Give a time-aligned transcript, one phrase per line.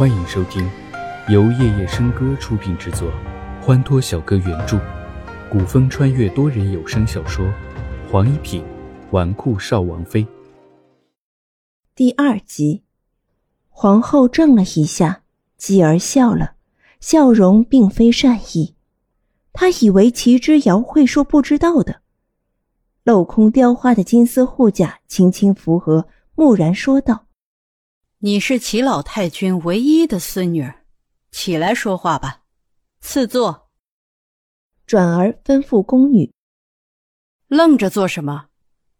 [0.00, 0.66] 欢迎收听
[1.28, 3.12] 由夜夜笙歌出品制作，
[3.60, 4.80] 欢脱小哥原著，
[5.52, 7.44] 古风穿越多人有声小说
[8.10, 8.64] 《黄一品
[9.10, 10.24] 纨绔少王妃》
[11.94, 12.82] 第二集。
[13.68, 15.20] 皇后怔了一下，
[15.58, 16.52] 继而笑了，
[16.98, 18.74] 笑容并非善意。
[19.52, 22.00] 她以为齐之遥会说不知道的。
[23.04, 27.26] 镂空雕花的金丝护甲轻轻扶额，木然说道。
[28.22, 30.70] 你是齐老太君唯一的孙女，
[31.30, 32.42] 起来说话吧，
[33.00, 33.70] 赐座。
[34.86, 36.30] 转而吩咐宫女
[37.48, 38.48] ：“愣着做什么？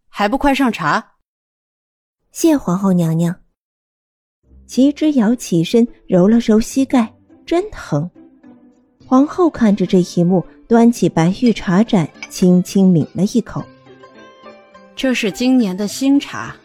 [0.09, 1.17] 还不快上茶！”
[2.33, 3.43] 谢皇后娘娘。
[4.67, 8.11] 齐之遥起身揉了揉膝盖，真疼。
[9.07, 13.63] 皇后看着这一幕，端起白玉茶盏，轻轻抿了一口。
[14.97, 16.57] 这是今年的新茶。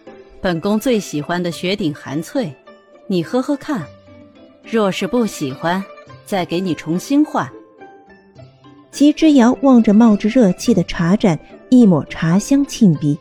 [0.45, 2.55] 本宫最喜欢的雪顶寒翠，
[3.07, 3.81] 你喝喝看。
[4.61, 5.83] 若是不喜欢，
[6.23, 7.51] 再给你重新换。
[8.91, 13.17] 齐之遥望着冒着热气的茶盏，一抹茶香沁鼻。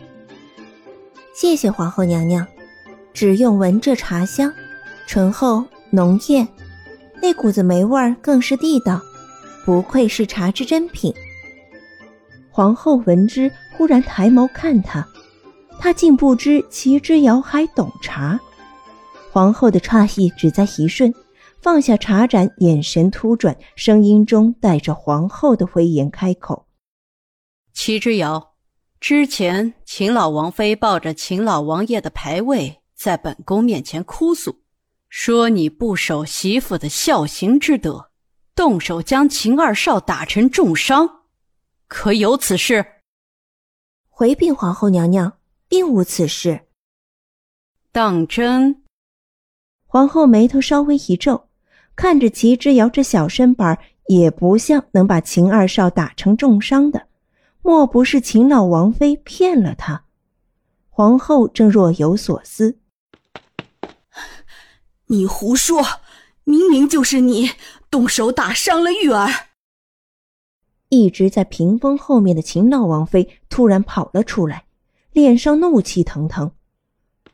[1.34, 2.46] 谢谢皇后娘娘，
[3.14, 4.52] 只用闻这茶香，
[5.06, 6.46] 醇厚浓艳，
[7.22, 9.00] 那股子霉味儿更是地道，
[9.64, 11.10] 不愧是茶之珍品。
[12.50, 15.08] 皇后闻之，忽然抬眸看他。
[15.84, 18.40] 他竟不知齐之遥还懂茶，
[19.30, 21.14] 皇后的诧异只在一瞬，
[21.60, 26.66] 放下茶盏，眼神突转，声音中带着皇后的威严，开口
[27.74, 28.54] ：“齐之遥，
[28.98, 34.62] 之前秦老王妃抱着秦老王爷的牌位，在本宫面前哭诉，
[35.10, 38.08] 说你不守媳妇的孝行之德，
[38.54, 41.24] 动手将秦二少打成重伤，
[41.88, 42.86] 可有此事？”
[44.08, 45.34] 回禀皇后娘娘。
[45.74, 46.60] 并无此事。
[47.90, 48.84] 当真？
[49.88, 51.48] 皇后眉头稍微一皱，
[51.96, 53.76] 看着齐之遥这小身板，
[54.06, 57.08] 也不像能把秦二少打成重伤的。
[57.60, 60.04] 莫不是秦老王妃骗了他？
[60.90, 62.78] 皇后正若有所思。
[65.06, 65.82] 你胡说！
[66.44, 67.50] 明明就是你
[67.90, 69.28] 动手打伤了玉儿。
[70.90, 74.66] 一直在屏风后面的秦老王妃突然跑了出来。
[75.14, 76.50] 脸上怒气腾腾，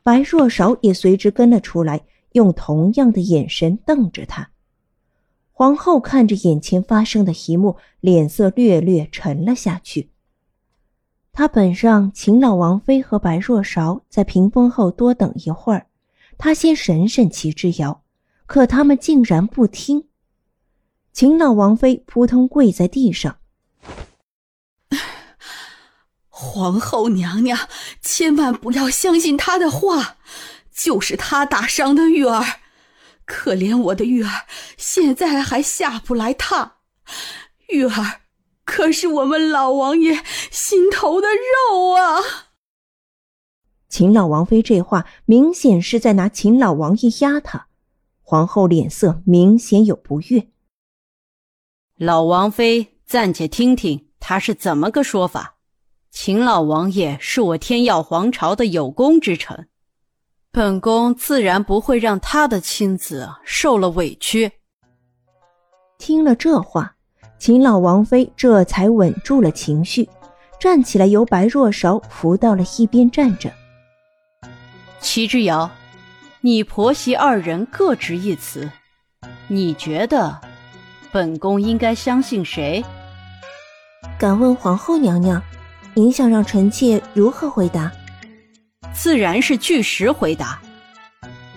[0.03, 2.01] 白若韶也随之跟了出来，
[2.33, 4.51] 用同样的眼神瞪着他。
[5.51, 10.11] 皇后看着眼前发生的一幕，脸色略略沉了下去。
[11.33, 15.87] 她本让秦老王妃和白若韶在屏风后多等一会儿，
[16.37, 18.03] 她先审审齐之遥，
[18.45, 20.03] 可他们竟然不听。
[21.11, 23.37] 秦老王妃扑通跪在地上。
[26.41, 27.69] 皇后娘娘，
[28.01, 30.17] 千万不要相信他的话，
[30.73, 32.43] 就是他打伤的玉儿。
[33.25, 36.71] 可怜我的玉儿，现在还下不来榻。
[37.69, 38.21] 玉儿，
[38.65, 42.19] 可是我们老王爷心头的肉啊！
[43.87, 47.67] 秦老王妃这话明显是在拿秦老王爷压他，
[48.23, 50.47] 皇后脸色明显有不悦。
[51.95, 55.59] 老王妃暂且听听他是怎么个说法。
[56.11, 59.69] 秦老王爷是我天耀皇朝的有功之臣，
[60.51, 64.51] 本宫自然不会让他的亲子受了委屈。
[65.97, 66.95] 听了这话，
[67.39, 70.07] 秦老王妃这才稳住了情绪，
[70.59, 73.51] 站起来由白若韶扶到了一边站着。
[74.99, 75.71] 齐之遥，
[76.41, 78.69] 你婆媳二人各执一词，
[79.47, 80.39] 你觉得
[81.09, 82.83] 本宫应该相信谁？
[84.19, 85.41] 敢问皇后娘娘？
[85.93, 87.91] 您想让臣妾如何回答？
[88.93, 90.57] 自然是据实回答。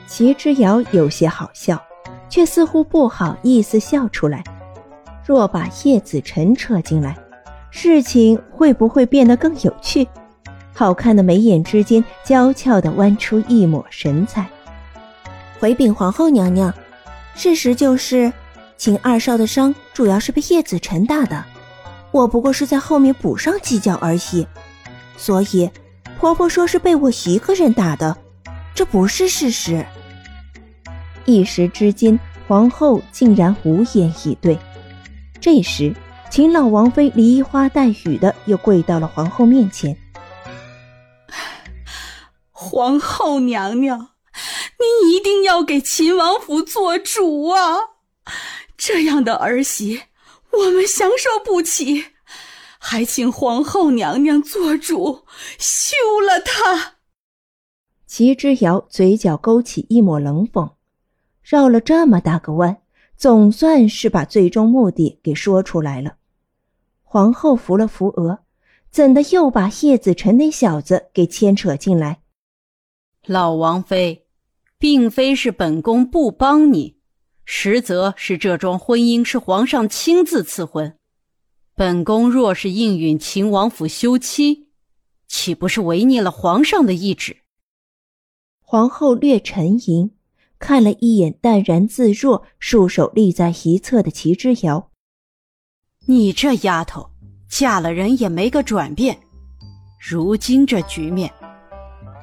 [0.08, 1.80] 齐之遥有些好笑，
[2.28, 4.42] 却似乎不好意思笑出来。
[5.24, 7.16] 若把叶子辰扯进来，
[7.70, 10.06] 事情会不会变得更有趣？
[10.72, 14.44] 好看的眉眼之间娇俏的弯出一抹神采。
[15.60, 16.74] 回禀皇后娘娘，
[17.36, 18.32] 事实就是，
[18.76, 21.44] 秦二少的伤主要是被叶子辰打的。
[22.14, 24.46] 我不过是在后面补上几脚而已，
[25.16, 25.68] 所以
[26.16, 28.16] 婆婆说是被我一个人打的，
[28.72, 29.84] 这不是事实。
[31.24, 32.16] 一时之间，
[32.46, 34.56] 皇后竟然无言以对。
[35.40, 35.92] 这时，
[36.30, 39.96] 秦老王妃梨花带雨的又跪到了皇后面前
[42.52, 44.10] ：“皇后娘娘，
[44.78, 47.76] 您一定要给秦王府做主啊！
[48.76, 50.02] 这样的儿媳。”
[50.58, 52.04] 我们享受不起，
[52.78, 55.24] 还请皇后娘娘做主，
[55.58, 56.94] 休了他。
[58.06, 60.74] 齐之遥嘴角勾起一抹冷讽，
[61.42, 62.78] 绕了这么大个弯，
[63.16, 66.16] 总算是把最终目的给说出来了。
[67.02, 68.40] 皇后扶了扶额，
[68.90, 72.20] 怎的又把叶子辰那小子给牵扯进来？
[73.26, 74.26] 老王妃，
[74.78, 76.98] 并非是本宫不帮你，
[77.44, 80.96] 实则是这桩婚姻是皇上亲自赐婚。
[81.74, 84.68] 本宫若是应允秦王府休妻，
[85.26, 87.38] 岂不是违逆了皇上的意旨？
[88.60, 90.12] 皇后略沉吟，
[90.58, 94.90] 看了一眼淡然自若、束手立在一侧的齐之遥。
[96.06, 97.10] 你这丫头，
[97.48, 99.18] 嫁了人也没个转变，
[99.98, 101.32] 如今这局面。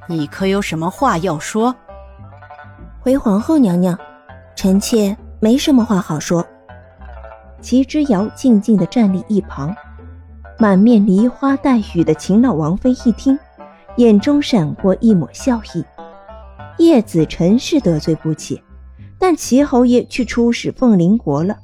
[0.09, 1.75] 你可有什么话要说？
[3.01, 3.97] 回皇后娘娘，
[4.61, 6.45] 臣妾没什么话好说。
[7.61, 9.75] 齐之遥静静的站立一旁，
[10.59, 13.39] 满面梨花带雨的秦老王妃一听，
[13.97, 15.83] 眼中闪过一抹笑意。
[16.77, 18.61] 叶子辰是得罪不起，
[19.17, 21.57] 但齐侯爷却出使凤麟国了。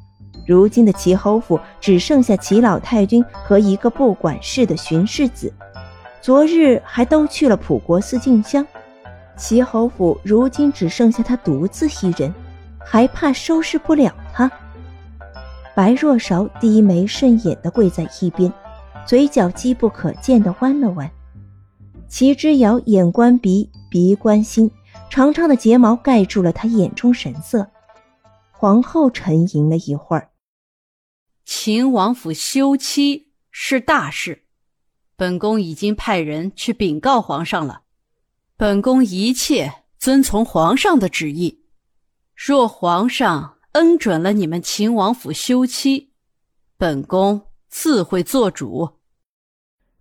[0.48, 5.54] 如今的齐侯府只剩下齐老太君和一个不管事的巡视子。
[6.20, 8.66] 昨日还都去了普国寺进香，
[9.36, 12.34] 齐侯府如今只剩下他独自一人，
[12.90, 14.50] 还怕收拾不了他？
[15.76, 18.52] 白若韶低眉顺眼的跪在一边，
[19.06, 21.12] 嘴角机不可见的弯了弯。
[22.08, 24.72] 齐之遥眼观鼻，鼻观心，
[25.10, 27.68] 长长的睫毛盖住了他眼中神色。
[28.52, 30.30] 皇后沉吟了一会儿，
[31.46, 34.46] 秦王府休妻是大事。
[35.16, 37.82] 本宫已经派人去禀告皇上了，
[38.56, 41.66] 本宫一切遵从皇上的旨意。
[42.38, 46.12] 若皇上恩准了你们秦王府休妻，
[46.78, 48.92] 本宫自会做主。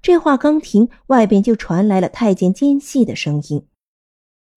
[0.03, 3.67] 这话刚停，外边就传来了太监奸细的声音：“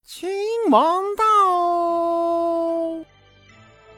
[0.06, 0.30] 秦
[0.70, 3.06] 王到！”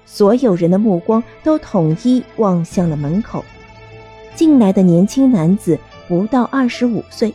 [0.05, 3.43] 所有人的目光都统一望向了门口，
[4.35, 5.79] 进来的年轻男子。
[6.07, 7.33] 不到二十五岁，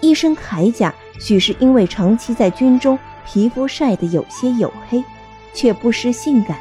[0.00, 5.04] 一身铠甲，许是因为长期在军中，皮肤晒得有些黝黑，
[5.54, 6.58] 却不失性感。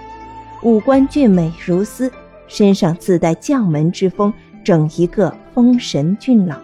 [0.62, 2.10] 五官俊美如丝，
[2.48, 4.32] 身上自带将门之风，
[4.64, 6.62] 整一个风神俊朗。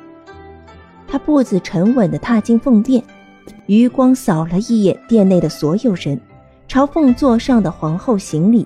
[1.06, 3.04] 他步子沉稳地踏进凤殿，
[3.66, 6.18] 余光扫了一眼殿内的所有人，
[6.68, 8.66] 朝凤座上的皇后行礼，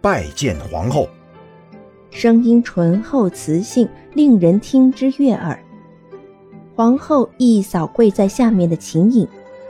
[0.00, 1.08] 拜见皇后。
[2.10, 5.58] 声音醇厚磁性，令人听之悦耳。
[6.76, 9.26] 皇后一扫跪在下面的秦颖，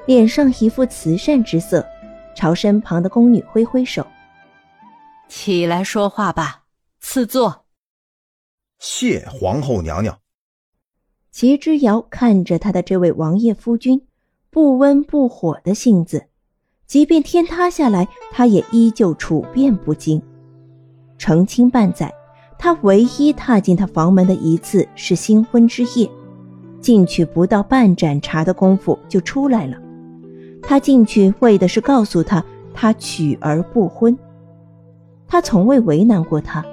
[0.06, 1.87] 脸上一副慈善之色，
[2.34, 4.06] 朝身旁的宫女挥挥手
[5.29, 6.64] ：“起来说话吧，
[7.00, 7.64] 赐座。”
[8.79, 10.19] 谢皇后娘娘。
[11.31, 14.06] 齐之遥看着他的这位王爷夫君，
[14.50, 16.26] 不温不火的性子，
[16.87, 20.23] 即便天塌下来，他也依旧处变不惊。
[21.19, 22.12] 成亲半载。
[22.58, 26.08] 他唯一踏进他房门的一次是新婚之夜，
[26.81, 29.76] 进去不到半盏茶的功夫就出来了。
[30.62, 32.43] 他进去为的是告诉他，
[32.73, 34.17] 他娶而不婚。
[35.29, 36.64] 他从未为难过他，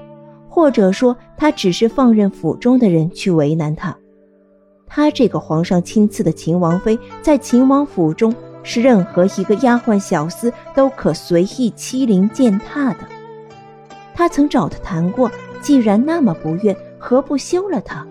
[0.48, 3.96] 或者说他只是放任府中的人去为难他。
[4.88, 13.00] 他这个皇上亲赐的秦王妃，在秦王府中是任何一个丫鬟小厮都可随意欺凌践踏的。
[14.14, 15.30] 他曾找他谈过。
[15.62, 18.08] 既然那么不愿，何不休了他？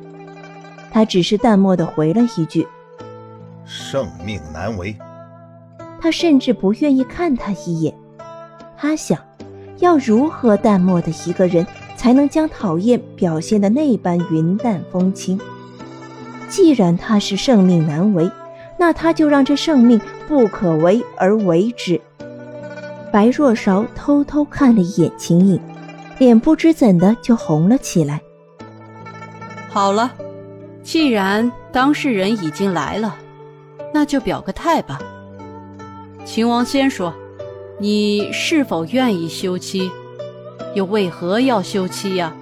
[0.91, 2.69] 他只是淡漠的回了一句
[3.65, 4.95] ：“圣命难违。”
[6.01, 7.95] 他甚至不愿意看他一眼。
[8.77, 9.19] 他想，
[9.79, 15.39] 要如何淡漠的一个人，才能将讨厌表现的那般云淡风轻？
[16.49, 18.31] 既然他是圣命难违，
[18.79, 22.01] 那他就让这圣命不可为而为之。
[23.13, 25.61] 白若韶偷偷看了一眼秦颖。
[26.19, 28.21] 脸不知怎的就红了起来。
[29.69, 30.11] 好了，
[30.83, 33.15] 既然当事人已经来了，
[33.95, 34.99] 那就表个态吧。
[36.25, 37.15] 秦王先说，
[37.79, 39.91] 你是否愿意休妻？
[40.75, 42.35] 又为何要休妻呀？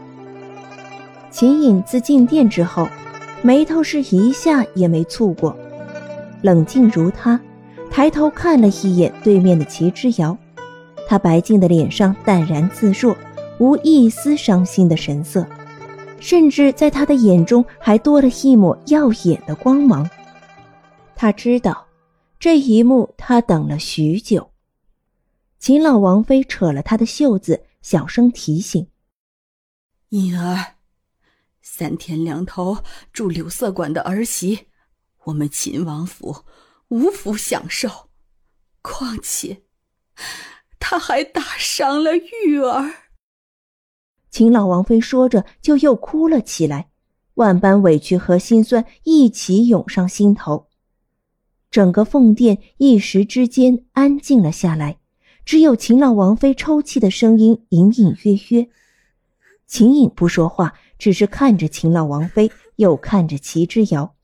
[1.30, 2.88] 秦颖自进殿之后，
[3.42, 5.56] 眉头是一下也没蹙过，
[6.42, 7.40] 冷静如他，
[7.90, 10.36] 抬头看了一眼对面的齐之遥，
[11.06, 13.16] 他白净的脸上淡然自若。
[13.58, 15.46] 无一丝伤心的神色，
[16.20, 20.06] 甚至在他的眼中还多了一抹耀眼的光芒。
[21.14, 21.85] 他知道，
[22.38, 24.52] 这一幕他等了许久。
[25.58, 28.88] 秦老王妃扯了他的袖子，小声提醒
[30.10, 30.76] ：“颖儿，
[31.62, 32.78] 三天两头
[33.12, 34.66] 住柳色馆的儿媳，
[35.24, 36.44] 我们秦王府
[36.88, 38.10] 无福享受。
[38.82, 39.62] 况且……”
[40.78, 42.92] 他还打伤了玉儿。
[44.30, 46.90] 秦老王妃说着，就又哭了起来，
[47.34, 50.65] 万般委屈和心酸一起涌上心头。
[51.76, 54.96] 整个凤殿一时之间安静了下来，
[55.44, 58.66] 只有秦老王妃抽泣的声音隐隐约约。
[59.66, 64.14] 秦颖不说话，只是看着秦老王妃，又看着齐之遥。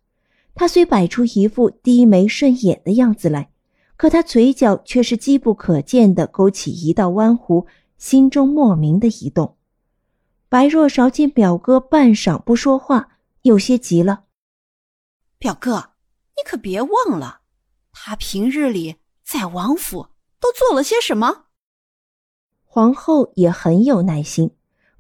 [0.55, 3.51] 他虽摆出一副低眉顺眼的样子来，
[3.99, 7.67] 可他嘴角却是机不可见的勾起一道弯弧，
[7.99, 9.59] 心中莫名的一动。
[10.49, 14.25] 白若韶见表哥半晌不说话，有些急了
[15.37, 15.91] ：“表哥，
[16.35, 17.41] 你可别忘了，
[17.93, 20.09] 他平日里在王府
[20.41, 21.45] 都做了些什么。”
[22.65, 24.51] 皇后也很有耐心，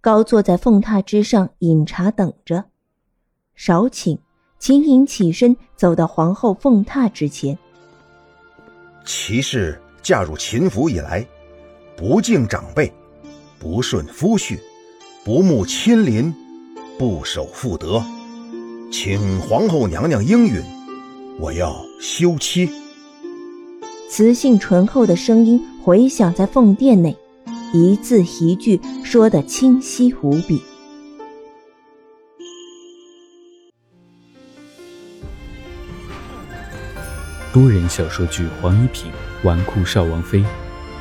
[0.00, 2.66] 高坐在凤榻之上饮茶等着。
[3.54, 4.18] 少顷。
[4.58, 7.58] 秦颖起身走到皇后凤榻之前。
[9.04, 11.26] 齐氏嫁入秦府以来，
[11.96, 12.92] 不敬长辈，
[13.58, 14.60] 不顺夫婿，
[15.24, 16.32] 不慕亲邻，
[16.96, 18.00] 不守妇德，
[18.92, 20.62] 请皇后娘娘应允，
[21.42, 22.70] 我要休妻。
[24.08, 27.16] 磁性醇厚的声音回响在凤殿内，
[27.72, 30.62] 一字一句说得清晰无比。
[37.52, 39.10] 多人小说剧《黄一品
[39.42, 40.38] 纨绔少王妃》，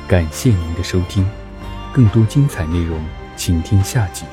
[0.08, 1.24] 感谢您的收听，
[1.94, 3.00] 更多精彩内容，
[3.36, 4.24] 请听下集。